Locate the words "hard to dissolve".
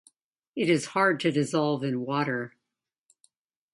0.95-1.83